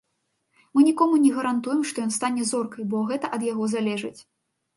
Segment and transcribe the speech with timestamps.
[0.77, 4.17] Мы нікому не гарантуем, што ён стане зоркай, бо гэта ад яго залежыць.